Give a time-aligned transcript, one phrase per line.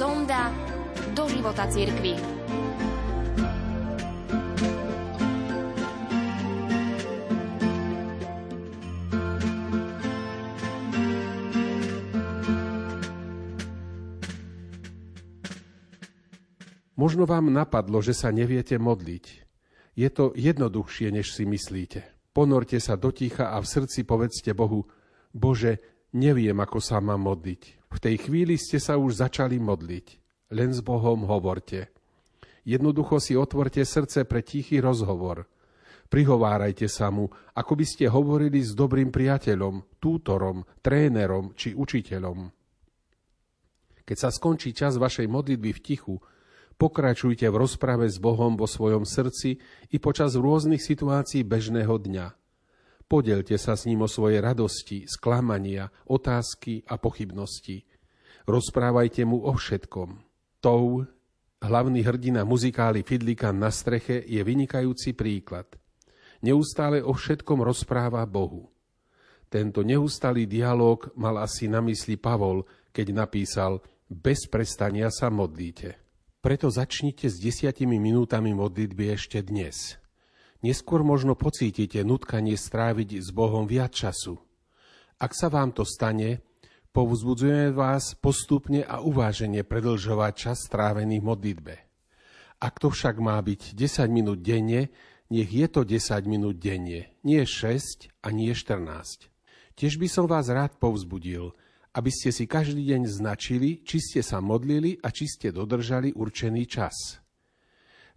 [0.00, 0.48] Sonda
[1.12, 2.16] do života cirkvi.
[16.96, 19.24] Možno vám napadlo, že sa neviete modliť.
[20.00, 22.08] Je to jednoduchšie, než si myslíte.
[22.32, 24.88] Ponorte sa do ticha a v srdci povedzte Bohu,
[25.36, 25.76] Bože,
[26.16, 27.79] neviem, ako sa mám modliť.
[27.90, 30.06] V tej chvíli ste sa už začali modliť.
[30.54, 31.90] Len s Bohom hovorte.
[32.66, 35.46] Jednoducho si otvorte srdce pre tichý rozhovor.
[36.10, 42.50] Prihovárajte sa mu, ako by ste hovorili s dobrým priateľom, tútorom, trénerom či učiteľom.
[44.02, 46.18] Keď sa skončí čas vašej modlitby v tichu,
[46.80, 49.60] Pokračujte v rozprave s Bohom vo svojom srdci
[49.92, 52.32] i počas rôznych situácií bežného dňa.
[53.10, 57.82] Podelte sa s ním o svoje radosti, sklamania, otázky a pochybnosti.
[58.46, 60.22] Rozprávajte mu o všetkom.
[60.62, 61.02] Tou,
[61.58, 65.66] hlavný hrdina muzikály Fidlika na streche, je vynikajúci príklad.
[66.46, 68.70] Neustále o všetkom rozpráva Bohu.
[69.50, 72.62] Tento neustalý dialog mal asi na mysli Pavol,
[72.94, 75.98] keď napísal Bez prestania sa modlíte.
[76.38, 79.99] Preto začnite s desiatimi minútami modlitby ešte dnes.
[80.60, 84.36] Neskôr možno pocítite nutkanie stráviť s Bohom viac času.
[85.16, 86.44] Ak sa vám to stane,
[86.92, 91.74] povzbudzujeme vás postupne a uvážene predlžovať čas strávený v modlitbe.
[92.60, 94.92] Ak to však má byť 10 minút denne,
[95.32, 99.32] nech je to 10 minút denne, nie 6 a nie 14.
[99.80, 101.52] Tiež by som vás rád povzbudil–
[101.90, 106.62] aby ste si každý deň značili, či ste sa modlili a či ste dodržali určený
[106.70, 107.18] čas.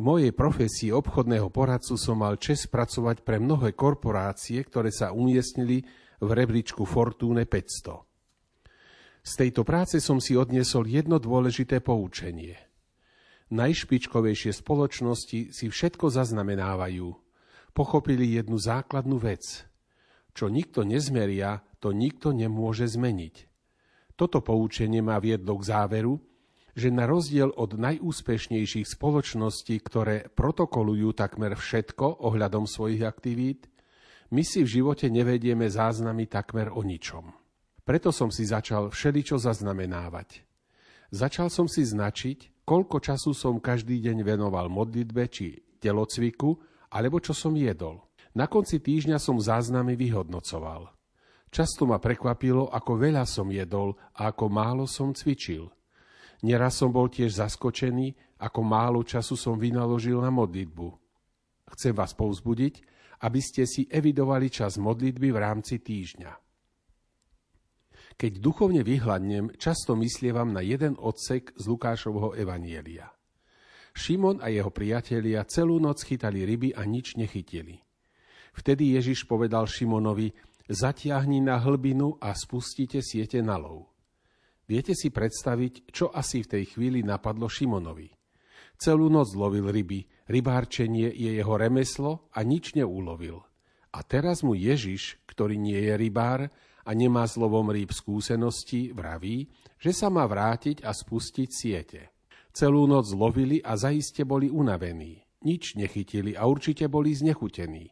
[0.00, 5.84] V mojej profesii obchodného poradcu som mal čas pracovať pre mnohé korporácie, ktoré sa umiestnili
[6.24, 8.00] v rebríčku Fortune 500.
[9.20, 12.56] Z tejto práce som si odniesol jedno dôležité poučenie.
[13.52, 17.12] Najšpičkovejšie spoločnosti si všetko zaznamenávajú.
[17.76, 19.68] Pochopili jednu základnú vec.
[20.32, 23.52] Čo nikto nezmeria, to nikto nemôže zmeniť.
[24.16, 26.16] Toto poučenie ma viedlo k záveru,
[26.74, 33.66] že na rozdiel od najúspešnejších spoločností, ktoré protokolujú takmer všetko ohľadom svojich aktivít,
[34.30, 37.34] my si v živote nevedieme záznamy takmer o ničom.
[37.82, 40.46] Preto som si začal všeličo zaznamenávať.
[41.10, 46.54] Začal som si značiť, koľko času som každý deň venoval modlitbe či telocviku,
[46.94, 47.98] alebo čo som jedol.
[48.38, 50.86] Na konci týždňa som záznamy vyhodnocoval–
[51.50, 55.66] Často ma prekvapilo, ako veľa som jedol a ako málo som cvičil.
[56.40, 60.88] Neraz som bol tiež zaskočený, ako málo času som vynaložil na modlitbu.
[61.76, 62.74] Chcem vás povzbudiť,
[63.20, 66.32] aby ste si evidovali čas modlitby v rámci týždňa.
[68.16, 73.12] Keď duchovne vyhľadnem, často myslievam na jeden odsek z Lukášovho evanielia.
[73.92, 77.80] Šimon a jeho priatelia celú noc chytali ryby a nič nechytili.
[78.56, 80.32] Vtedy Ježiš povedal Šimonovi,
[80.70, 83.89] zatiahni na hlbinu a spustite siete na lov.
[84.70, 88.06] Viete si predstaviť, čo asi v tej chvíli napadlo Šimonovi.
[88.78, 93.42] Celú noc lovil ryby, rybárčenie je jeho remeslo a nič neulovil.
[93.90, 96.46] A teraz mu Ježiš, ktorý nie je rybár
[96.86, 102.14] a nemá slovom rýb skúsenosti, vraví, že sa má vrátiť a spustiť siete.
[102.54, 105.18] Celú noc lovili a zaiste boli unavení.
[105.42, 107.90] Nič nechytili a určite boli znechutení.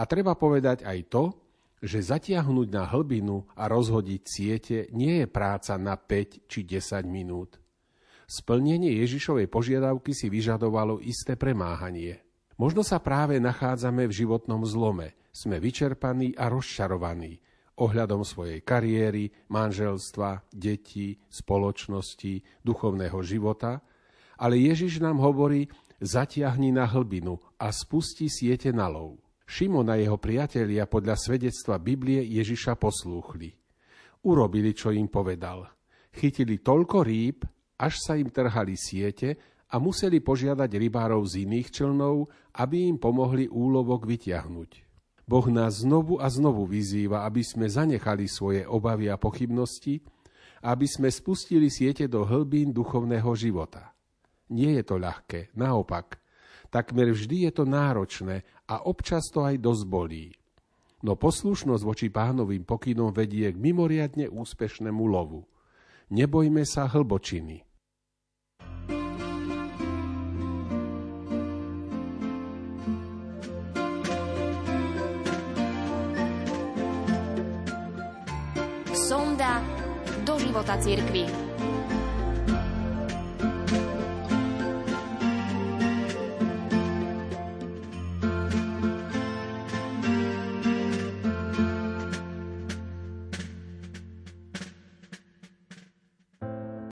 [0.00, 1.45] A treba povedať aj to,
[1.82, 7.60] že zatiahnuť na hlbinu a rozhodiť siete nie je práca na 5 či 10 minút.
[8.26, 12.24] Splnenie Ježišovej požiadavky si vyžadovalo isté premáhanie.
[12.58, 20.48] Možno sa práve nachádzame v životnom zlome, sme vyčerpaní a rozčarovaní ohľadom svojej kariéry, manželstva,
[20.48, 23.84] detí, spoločnosti, duchovného života,
[24.40, 25.68] ale Ježiš nám hovorí,
[26.00, 29.20] zatiahni na hlbinu a spusti siete na lov.
[29.46, 33.54] Šimon a jeho priatelia podľa svedectva Biblie Ježiša poslúchli.
[34.26, 35.70] Urobili, čo im povedal.
[36.10, 37.46] Chytili toľko rýb,
[37.78, 39.38] až sa im trhali siete
[39.70, 42.26] a museli požiadať rybárov z iných člnov,
[42.58, 44.70] aby im pomohli úlovok vyťahnuť.
[45.30, 50.02] Boh nás znovu a znovu vyzýva, aby sme zanechali svoje obavy a pochybnosti,
[50.66, 53.94] aby sme spustili siete do hlbín duchovného života.
[54.50, 56.18] Nie je to ľahké, naopak–
[56.70, 60.26] Takmer vždy je to náročné a občas to aj dosť bolí.
[61.04, 65.46] No poslušnosť voči pánovým pokynom vedie k mimoriadne úspešnému lovu.
[66.10, 67.62] Nebojme sa hlbočiny.
[79.06, 79.62] Sonda
[80.26, 81.45] do života cirkvi.